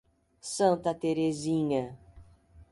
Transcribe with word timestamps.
Santa 0.53 0.95
Teresinha 0.95 1.95